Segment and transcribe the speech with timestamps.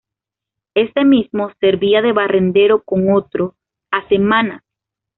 [0.73, 3.53] Este mismo servía de barrendero, con otro,
[3.91, 4.63] a semanas.